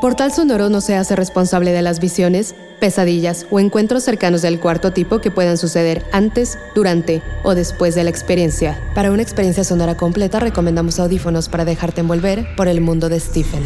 [0.00, 4.92] Portal Sonoro no se hace responsable de las visiones, pesadillas o encuentros cercanos del cuarto
[4.92, 8.80] tipo que puedan suceder antes, durante o después de la experiencia.
[8.94, 13.62] Para una experiencia sonora completa recomendamos audífonos para dejarte envolver por el mundo de Stephen.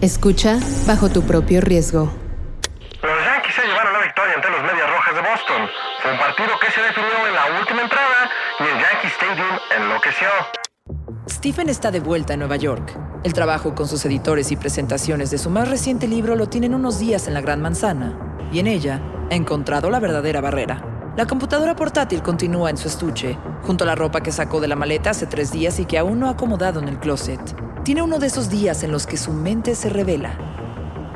[0.00, 2.12] Escucha bajo tu propio riesgo.
[3.00, 5.68] Los Yankees se llevaron la victoria ante los Medias Rojas de Boston.
[6.02, 8.28] Fue un partido que se definió en la última entrada
[8.58, 10.28] y el Yankee Stadium enloqueció.
[11.30, 13.05] Stephen está de vuelta en Nueva York.
[13.26, 17.00] El trabajo con sus editores y presentaciones de su más reciente libro lo tienen unos
[17.00, 18.16] días en la Gran Manzana,
[18.52, 21.12] y en ella ha encontrado la verdadera barrera.
[21.16, 24.76] La computadora portátil continúa en su estuche, junto a la ropa que sacó de la
[24.76, 27.40] maleta hace tres días y que aún no ha acomodado en el closet.
[27.82, 30.38] Tiene uno de esos días en los que su mente se revela.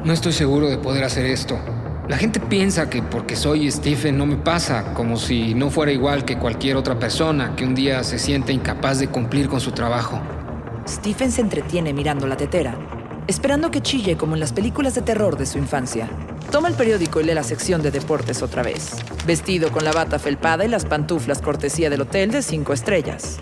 [0.04, 1.60] No estoy seguro de poder hacer esto.
[2.08, 6.24] La gente piensa que porque soy Stephen no me pasa, como si no fuera igual
[6.24, 10.20] que cualquier otra persona que un día se siente incapaz de cumplir con su trabajo.
[10.88, 12.74] Stephen se entretiene mirando la tetera,
[13.26, 16.08] esperando que chille como en las películas de terror de su infancia.
[16.50, 20.18] Toma el periódico y lee la sección de deportes otra vez, vestido con la bata
[20.18, 23.38] felpada y las pantuflas cortesía del hotel de cinco estrellas.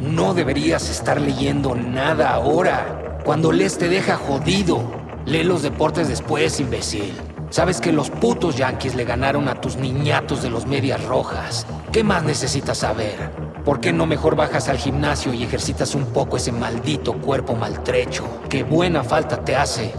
[0.00, 3.20] No deberías estar leyendo nada ahora.
[3.24, 4.82] Cuando lees te deja jodido.
[5.26, 7.12] Lee los deportes después, imbécil.
[7.50, 11.66] Sabes que los putos Yankees le ganaron a tus niñatos de los medias rojas.
[11.92, 13.30] ¿Qué más necesitas saber?
[13.64, 18.26] ¿Por qué no mejor bajas al gimnasio y ejercitas un poco ese maldito cuerpo maltrecho?
[18.50, 19.92] ¡Qué buena falta te hace!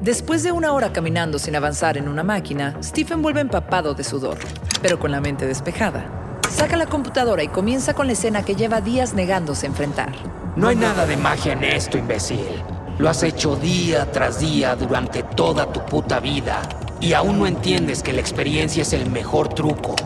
[0.00, 4.38] Después de una hora caminando sin avanzar en una máquina, Stephen vuelve empapado de sudor,
[4.80, 6.04] pero con la mente despejada.
[6.50, 10.12] Saca la computadora y comienza con la escena que lleva días negándose a enfrentar.
[10.56, 12.62] No hay nada de magia en esto, imbécil.
[12.98, 16.62] Lo has hecho día tras día durante toda tu puta vida.
[17.00, 19.96] Y aún no entiendes que la experiencia es el mejor truco.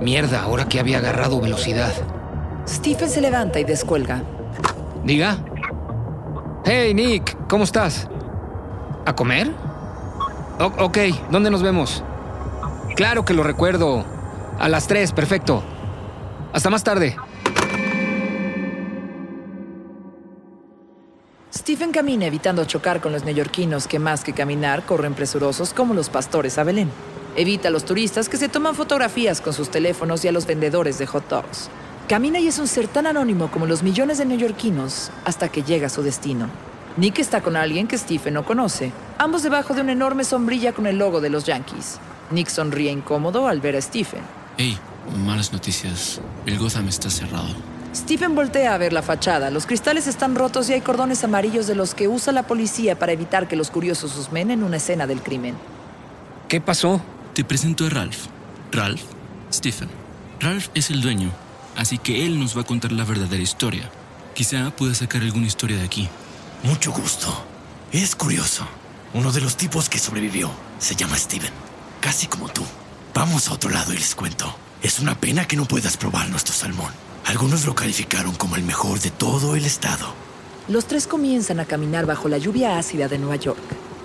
[0.00, 1.92] Mierda, ahora que había agarrado velocidad.
[2.66, 4.22] Stephen se levanta y descuelga.
[5.04, 5.36] Diga.
[6.64, 8.08] Hey, Nick, ¿cómo estás?
[9.04, 9.50] ¿A comer?
[10.58, 10.98] O- ok,
[11.30, 12.02] ¿dónde nos vemos?
[12.96, 14.04] Claro que lo recuerdo.
[14.58, 15.62] A las tres, perfecto.
[16.52, 17.16] Hasta más tarde.
[21.62, 26.08] Stephen camina evitando chocar con los neoyorquinos que más que caminar corren presurosos como los
[26.08, 26.90] pastores a Belén.
[27.36, 30.98] Evita a los turistas que se toman fotografías con sus teléfonos y a los vendedores
[30.98, 31.68] de hot dogs.
[32.08, 35.86] Camina y es un ser tan anónimo como los millones de neoyorquinos hasta que llega
[35.86, 36.50] a su destino.
[36.96, 40.88] Nick está con alguien que Stephen no conoce, ambos debajo de una enorme sombrilla con
[40.88, 42.00] el logo de los Yankees.
[42.32, 44.22] Nick sonríe incómodo al ver a Stephen.
[44.58, 44.76] Hey,
[45.24, 46.20] malas noticias.
[46.44, 47.54] El Gotham está cerrado.
[47.94, 49.50] Stephen voltea a ver la fachada.
[49.50, 53.12] Los cristales están rotos y hay cordones amarillos de los que usa la policía para
[53.12, 55.56] evitar que los curiosos husmen en una escena del crimen.
[56.48, 57.02] ¿Qué pasó?
[57.34, 58.26] Te presento a Ralph.
[58.70, 59.02] Ralph,
[59.52, 59.90] Stephen.
[60.40, 61.30] Ralph es el dueño,
[61.76, 63.90] así que él nos va a contar la verdadera historia.
[64.34, 66.08] Quizá pueda sacar alguna historia de aquí.
[66.62, 67.44] Mucho gusto.
[67.92, 68.66] Es curioso.
[69.12, 71.52] Uno de los tipos que sobrevivió se llama Steven.
[72.00, 72.62] Casi como tú.
[73.14, 74.56] Vamos a otro lado y les cuento.
[74.82, 76.92] Es una pena que no puedas probar nuestro salmón.
[77.24, 80.12] Algunos lo calificaron como el mejor de todo el estado.
[80.68, 83.58] Los tres comienzan a caminar bajo la lluvia ácida de Nueva York,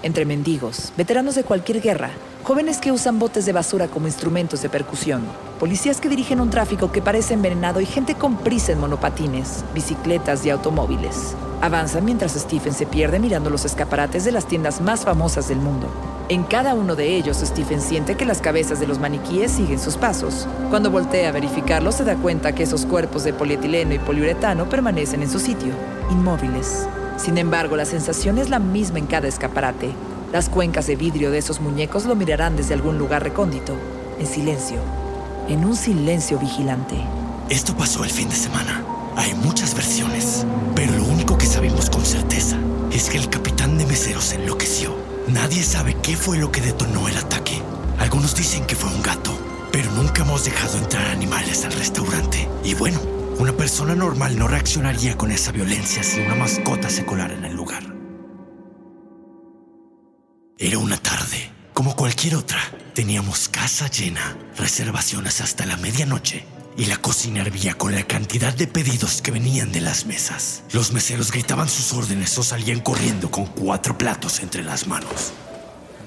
[0.04, 2.12] entre mendigos, veteranos de cualquier guerra,
[2.44, 5.24] jóvenes que usan botes de basura como instrumentos de percusión,
[5.60, 10.46] policías que dirigen un tráfico que parece envenenado y gente con prisa en monopatines, bicicletas
[10.46, 11.36] y automóviles.
[11.62, 15.88] Avanzan mientras Stephen se pierde mirando los escaparates de las tiendas más famosas del mundo.
[16.30, 19.98] En cada uno de ellos, Stephen siente que las cabezas de los maniquíes siguen sus
[19.98, 20.48] pasos.
[20.70, 25.24] Cuando voltea a verificarlo, se da cuenta que esos cuerpos de polietileno y poliuretano permanecen
[25.24, 25.74] en su sitio,
[26.12, 26.88] inmóviles.
[27.18, 29.92] Sin embargo, la sensación es la misma en cada escaparate.
[30.32, 33.74] Las cuencas de vidrio de esos muñecos lo mirarán desde algún lugar recóndito,
[34.20, 34.78] en silencio,
[35.48, 36.98] en un silencio vigilante.
[37.50, 38.84] Esto pasó el fin de semana.
[39.16, 40.46] Hay muchas versiones,
[40.76, 41.06] pero lo
[41.48, 42.60] que sabemos con certeza
[42.92, 44.94] es que el capitán de meseros se enloqueció.
[45.30, 47.62] Nadie sabe qué fue lo que detonó el ataque.
[48.00, 49.32] Algunos dicen que fue un gato,
[49.72, 52.50] pero nunca hemos dejado entrar animales al restaurante.
[52.66, 53.00] Y bueno,
[53.40, 57.56] una persona normal no reaccionaría con esa violencia si una mascota se colara en el
[57.56, 57.84] lugar.
[60.58, 62.60] Era una tarde, como cualquier otra.
[62.94, 68.68] Teníamos casa llena, reservaciones hasta la medianoche y la cocina hervía con la cantidad de
[68.68, 70.64] pedidos que venían de las mesas.
[70.72, 75.34] Los meseros gritaban sus órdenes o salían corriendo con cuatro platos entre las manos.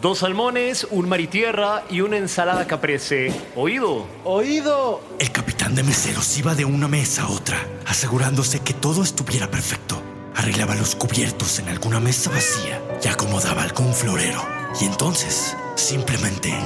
[0.01, 3.35] Dos salmones, un maritierra y una ensalada caprese.
[3.55, 4.07] ¿Oído?
[4.25, 5.03] ¡Oído!
[5.19, 10.01] El capitán de meseros iba de una mesa a otra, asegurándose que todo estuviera perfecto.
[10.37, 14.43] Arreglaba los cubiertos en alguna mesa vacía y acomodaba algún florero.
[14.81, 16.57] Y entonces, simplemente,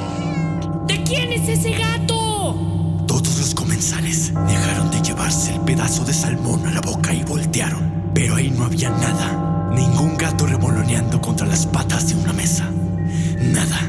[0.87, 2.14] ¿De quién es ese gato?
[3.75, 8.13] Comensales dejaron de llevarse el pedazo de salmón a la boca y voltearon.
[8.15, 9.69] Pero ahí no había nada.
[9.75, 12.71] Ningún gato remoloneando contra las patas de una mesa.
[13.41, 13.81] Nada.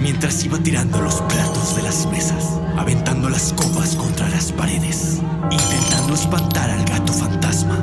[0.00, 5.18] Mientras iba tirando los platos de las mesas, aventando las copas contra las paredes,
[5.52, 7.78] intentando espantar al gato fantasma.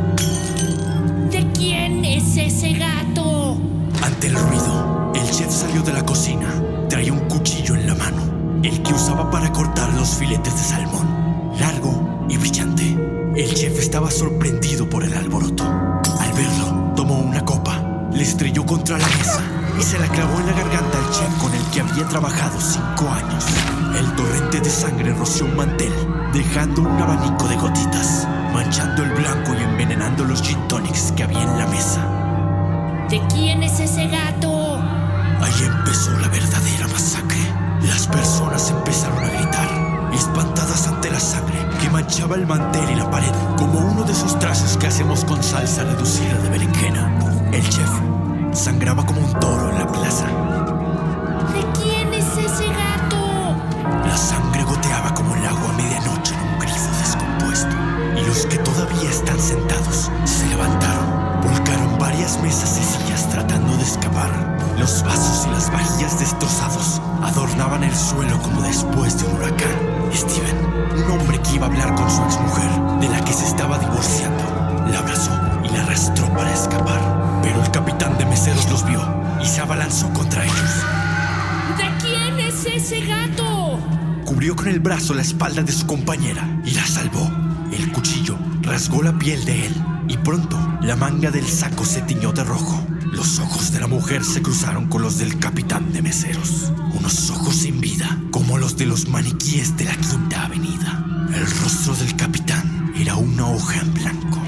[1.32, 3.58] ¿De quién es ese gato?
[4.02, 6.54] Ante el ruido, el chef salió de la cocina.
[6.90, 8.23] Traía un cuchillo en la mano,
[8.64, 12.98] el que usaba para cortar los filetes de salmón, largo y brillante.
[13.36, 15.66] El chef estaba sorprendido por el alboroto.
[16.20, 19.42] Al verlo, tomó una copa, le estrelló contra la mesa
[19.78, 23.10] y se la clavó en la garganta al chef con el que había trabajado cinco
[23.10, 23.46] años.
[24.00, 25.94] El torrente de sangre roció un mantel,
[26.32, 31.42] dejando un abanico de gotitas, manchando el blanco y envenenando los gin tonics que había
[31.42, 32.08] en la mesa.
[33.10, 34.78] ¿De quién es ese gato?
[35.42, 37.23] Ahí empezó la verdadera masacre.
[38.14, 43.32] Personas empezaron a gritar, espantadas ante la sangre que manchaba el mantel y la pared,
[43.58, 47.12] como uno de esos trazos que hacemos con salsa reducida de berenjena.
[47.52, 47.90] El chef
[48.54, 50.26] sangraba como un toro en la plaza.
[51.54, 53.56] ¿De quién es ese gato?
[54.06, 57.76] La sangre goteaba como el agua a medianoche en un grifo descompuesto.
[58.16, 63.84] Y los que todavía están sentados se levantaron, volcaron varias mesas y sillas tratando de
[63.84, 64.30] escapar.
[64.78, 69.76] Los vasos y las vajillas destrozados adornaban el suelo como después de un huracán.
[70.12, 70.58] Steven,
[70.96, 74.44] un hombre que iba a hablar con su exmujer, de la que se estaba divorciando,
[74.92, 75.32] la abrazó
[75.64, 77.42] y la arrastró para escapar.
[77.42, 79.02] Pero el capitán de meseros los vio
[79.42, 80.84] y se abalanzó contra ellos.
[81.78, 83.80] ¿De quién es ese gato?
[84.26, 87.30] Cubrió con el brazo la espalda de su compañera y la salvó.
[87.72, 89.76] El cuchillo rasgó la piel de él
[90.08, 92.86] y pronto la manga del saco se tiñó de rojo.
[93.84, 96.72] La mujer se cruzaron con los del capitán de meseros.
[96.98, 101.06] Unos ojos sin vida, como los de los maniquíes de la Quinta Avenida.
[101.36, 104.40] El rostro del capitán era una hoja en blanco,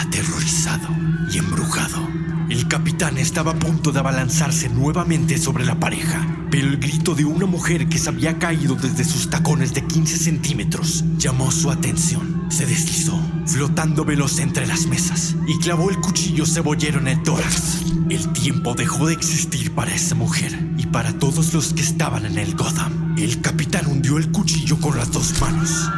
[0.00, 0.88] aterrorizado
[1.32, 2.08] y embrujado.
[2.48, 7.26] El capitán estaba a punto de abalanzarse nuevamente sobre la pareja, pero el grito de
[7.26, 12.46] una mujer que se había caído desde sus tacones de 15 centímetros llamó su atención.
[12.48, 17.82] Se deslizó, flotando veloz entre las mesas, y clavó el cuchillo cebollero en el tórax.
[18.08, 22.38] El tiempo dejó de existir para esa mujer y para todos los que estaban en
[22.38, 23.14] el Gotham.
[23.18, 25.90] El capitán hundió el cuchillo con las dos manos,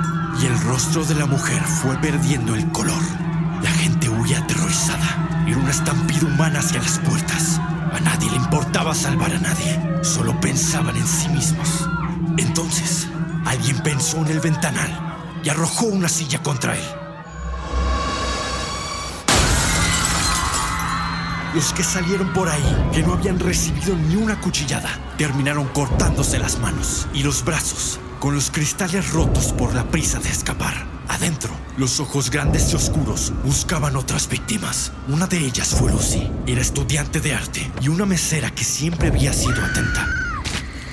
[0.42, 3.29] y el rostro de la mujer fue perdiendo el color.
[4.30, 5.44] Huía aterrorizada.
[5.48, 7.58] Era una estampida humana hacia las puertas.
[7.58, 10.04] A nadie le importaba salvar a nadie.
[10.04, 11.88] Solo pensaban en sí mismos.
[12.36, 13.08] Entonces,
[13.44, 16.84] alguien pensó en el ventanal y arrojó una silla contra él.
[21.52, 26.60] Los que salieron por ahí, que no habían recibido ni una cuchillada, terminaron cortándose las
[26.60, 30.89] manos y los brazos, con los cristales rotos por la prisa de escapar.
[31.10, 34.92] Adentro, los ojos grandes y oscuros buscaban otras víctimas.
[35.08, 36.30] Una de ellas fue Lucy.
[36.46, 40.06] Era estudiante de arte y una mesera que siempre había sido atenta.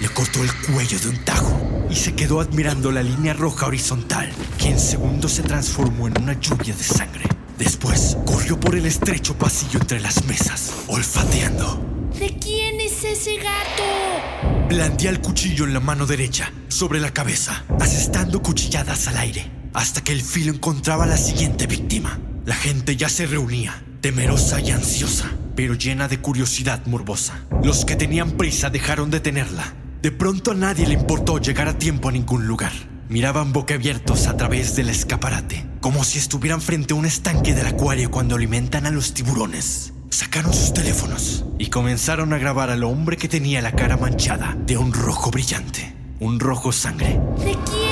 [0.01, 4.31] Le cortó el cuello de un tajo y se quedó admirando la línea roja horizontal,
[4.57, 7.25] que en segundos se transformó en una lluvia de sangre.
[7.59, 12.09] Después, corrió por el estrecho pasillo entre las mesas, olfateando.
[12.19, 14.67] ¿De quién es ese gato?
[14.67, 20.03] Blandía el cuchillo en la mano derecha, sobre la cabeza, asestando cuchilladas al aire, hasta
[20.03, 22.19] que el filo encontraba a la siguiente víctima.
[22.45, 27.45] La gente ya se reunía, temerosa y ansiosa, pero llena de curiosidad morbosa.
[27.63, 29.73] Los que tenían prisa dejaron de tenerla.
[30.01, 32.71] De pronto a nadie le importó llegar a tiempo a ningún lugar.
[33.09, 38.11] Miraban boquiabiertos a través del escaparate, como si estuvieran frente a un estanque del acuario
[38.11, 39.93] cuando alimentan a los tiburones.
[40.09, 44.77] Sacaron sus teléfonos y comenzaron a grabar al hombre que tenía la cara manchada de
[44.77, 47.19] un rojo brillante, un rojo sangre.
[47.39, 47.86] ¿De quién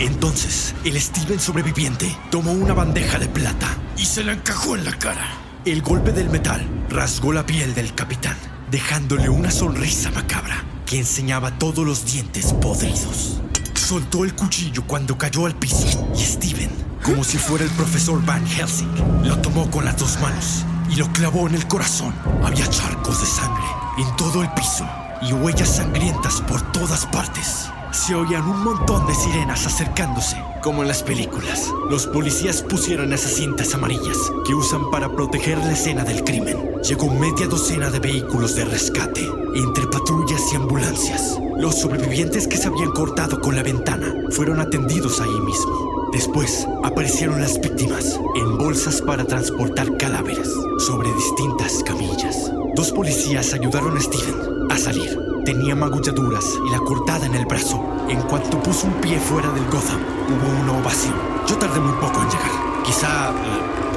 [0.00, 4.98] Entonces, el Steven sobreviviente tomó una bandeja de plata y se la encajó en la
[4.98, 5.26] cara.
[5.64, 8.36] El golpe del metal rasgó la piel del capitán,
[8.70, 13.40] dejándole una sonrisa macabra que enseñaba todos los dientes podridos.
[13.74, 15.86] Soltó el cuchillo cuando cayó al piso
[16.16, 16.70] y Steven,
[17.02, 18.92] como si fuera el profesor Van Helsing,
[19.24, 22.14] lo tomó con las dos manos y lo clavó en el corazón.
[22.42, 23.64] Había charcos de sangre
[23.98, 24.86] en todo el piso
[25.22, 27.68] y huellas sangrientas por todas partes.
[27.94, 31.72] Se oían un montón de sirenas acercándose, como en las películas.
[31.88, 36.82] Los policías pusieron esas cintas amarillas que usan para proteger la escena del crimen.
[36.82, 39.22] Llegó media docena de vehículos de rescate,
[39.54, 41.38] entre patrullas y ambulancias.
[41.56, 46.10] Los sobrevivientes que se habían cortado con la ventana fueron atendidos ahí mismo.
[46.12, 52.50] Después aparecieron las víctimas en bolsas para transportar cadáveres sobre distintas camillas.
[52.74, 55.23] Dos policías ayudaron a Steven a salir.
[55.44, 57.84] Tenía magulladuras y la cortada en el brazo.
[58.08, 61.12] En cuanto puso un pie fuera del Gotham, hubo una ovación.
[61.46, 63.30] Yo tardé muy poco en llegar, quizá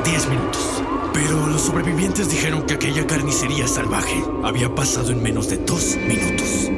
[0.04, 0.84] 10 minutos.
[1.14, 6.70] Pero los sobrevivientes dijeron que aquella carnicería salvaje había pasado en menos de dos minutos.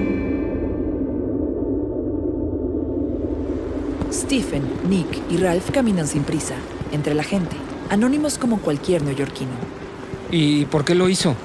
[4.13, 6.53] Stephen, Nick y Ralph caminan sin prisa,
[6.91, 7.55] entre la gente,
[7.89, 9.51] anónimos como cualquier neoyorquino.
[10.29, 11.35] ¿Y por qué lo hizo?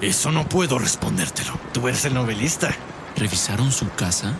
[0.00, 1.58] Eso no puedo respondértelo.
[1.72, 2.74] Tú eres el novelista.
[3.16, 4.34] ¿Revisaron su casa?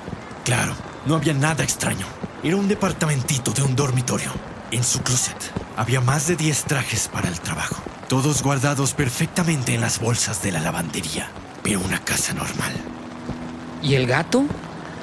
[0.45, 0.75] Claro,
[1.07, 2.07] no había nada extraño.
[2.43, 4.31] Era un departamentito de un dormitorio.
[4.71, 7.77] En su closet había más de 10 trajes para el trabajo,
[8.09, 11.31] todos guardados perfectamente en las bolsas de la lavandería.
[11.63, 12.73] Pero una casa normal.
[13.83, 14.45] ¿Y el gato?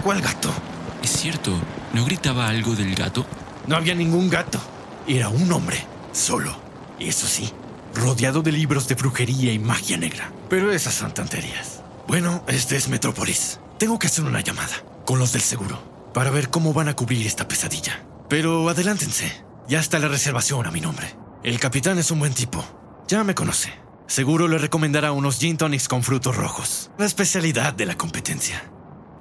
[0.04, 0.54] ¿Cuál gato?
[1.02, 1.52] Es cierto,
[1.94, 3.26] ¿no gritaba algo del gato?
[3.68, 4.60] No había ningún gato.
[5.08, 6.56] Era un hombre, solo.
[7.00, 7.52] Eso sí,
[7.94, 10.32] rodeado de libros de brujería y magia negra.
[10.50, 11.82] Pero esas son tonterías.
[12.08, 13.60] Bueno, este es Metrópolis.
[13.78, 15.80] Tengo que hacer una llamada con los del seguro
[16.14, 18.04] para ver cómo van a cubrir esta pesadilla.
[18.30, 19.32] Pero adelántense.
[19.68, 21.08] Ya está la reservación a mi nombre.
[21.44, 22.64] El capitán es un buen tipo.
[23.08, 23.72] Ya me conoce.
[24.08, 26.92] Seguro le recomendará unos gin tonics con frutos rojos.
[26.98, 28.64] La especialidad de la competencia.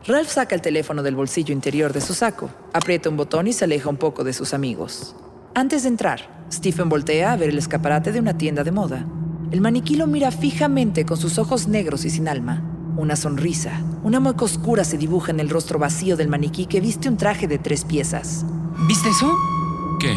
[0.06, 3.64] Ralph saca el teléfono del bolsillo interior de su saco, aprieta un botón y se
[3.64, 5.14] aleja un poco de sus amigos.
[5.54, 9.06] Antes de entrar, Stephen voltea a ver el escaparate de una tienda de moda.
[9.52, 12.62] El maniquí lo mira fijamente con sus ojos negros y sin alma.
[12.96, 17.10] Una sonrisa, una mueca oscura se dibuja en el rostro vacío del maniquí que viste
[17.10, 18.46] un traje de tres piezas.
[18.88, 19.36] ¿Viste eso?
[20.00, 20.16] ¿Qué?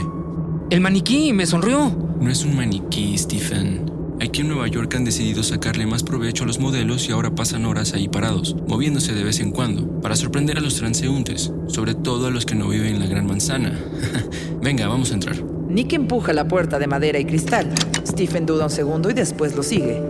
[0.70, 1.94] El maniquí me sonrió.
[2.22, 3.92] No es un maniquí, Stephen.
[4.22, 7.65] Aquí en Nueva York han decidido sacarle más provecho a los modelos y ahora pasan
[7.65, 12.27] horas ahí parados, moviéndose de vez en cuando, para sorprender a los transeúntes, sobre todo
[12.27, 13.77] a los que no viven en la Gran Manzana.
[14.62, 15.55] Venga, vamos a entrar.
[15.68, 17.68] Nick empuja la puerta de madera y cristal.
[18.06, 20.02] Stephen duda un segundo y después lo sigue.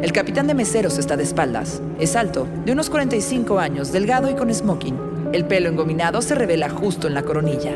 [0.00, 1.82] El capitán de meseros está de espaldas.
[2.00, 4.96] Es alto, de unos 45 años, delgado y con smoking.
[5.32, 7.72] El pelo engominado se revela justo en la coronilla.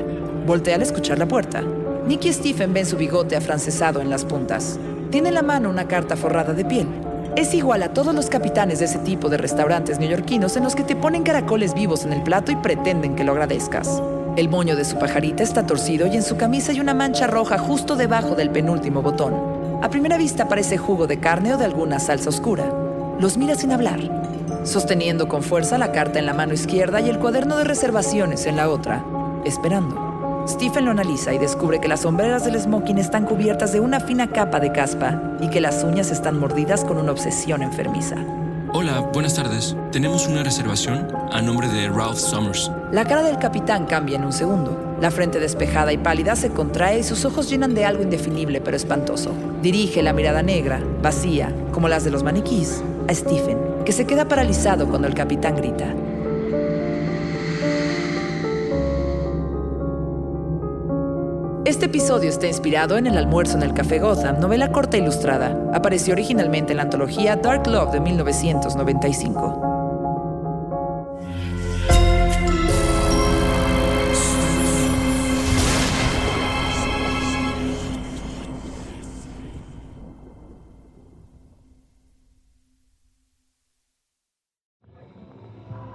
[0.46, 1.62] Voltea al escuchar la puerta.
[2.06, 4.78] Nick y Stephen ven su bigote afrancesado en las puntas.
[5.10, 6.86] Tiene en la mano una carta forrada de piel.
[7.36, 10.82] Es igual a todos los capitanes de ese tipo de restaurantes neoyorquinos en los que
[10.82, 14.02] te ponen caracoles vivos en el plato y pretenden que lo agradezcas.
[14.36, 17.58] El moño de su pajarita está torcido y en su camisa hay una mancha roja
[17.58, 19.34] justo debajo del penúltimo botón.
[19.82, 22.72] A primera vista parece jugo de carne o de alguna salsa oscura.
[23.18, 24.00] Los mira sin hablar,
[24.62, 28.56] sosteniendo con fuerza la carta en la mano izquierda y el cuaderno de reservaciones en
[28.56, 29.04] la otra,
[29.44, 30.44] esperando.
[30.46, 34.28] Stephen lo analiza y descubre que las sombreras del smoking están cubiertas de una fina
[34.28, 38.16] capa de caspa y que las uñas están mordidas con una obsesión enfermiza.
[38.72, 39.74] Hola, buenas tardes.
[39.90, 42.70] Tenemos una reservación a nombre de Ralph Summers.
[42.92, 44.96] La cara del capitán cambia en un segundo.
[45.00, 48.76] La frente despejada y pálida se contrae y sus ojos llenan de algo indefinible pero
[48.76, 49.32] espantoso.
[49.60, 54.28] Dirige la mirada negra, vacía, como las de los maniquís, a Stephen, que se queda
[54.28, 55.92] paralizado cuando el capitán grita.
[61.66, 65.54] Este episodio está inspirado en El almuerzo en el Café Gotham, novela corta ilustrada.
[65.74, 69.66] Apareció originalmente en la antología Dark Love de 1995.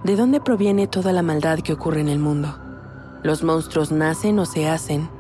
[0.04, 2.56] ¿De dónde proviene toda la maldad que ocurre en el mundo?
[3.24, 5.15] ¿Los monstruos nacen o se hacen?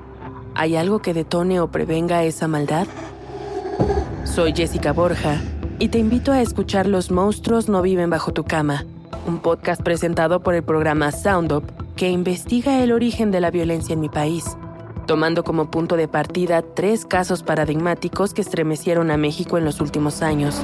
[0.58, 2.88] ¿Hay algo que detone o prevenga esa maldad?
[4.24, 5.42] Soy Jessica Borja
[5.80, 8.86] y te invito a escuchar Los monstruos no viven bajo tu cama,
[9.28, 11.66] un podcast presentado por el programa Sound Up
[11.98, 14.46] que investiga el origen de la violencia en mi país,
[15.06, 20.22] tomando como punto de partida tres casos paradigmáticos que estremecieron a México en los últimos
[20.22, 20.62] años.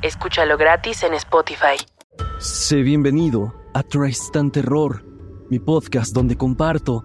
[0.00, 1.76] Escúchalo gratis en Spotify.
[2.38, 5.04] Sé bienvenido a Tristan Terror,
[5.50, 7.04] mi podcast donde comparto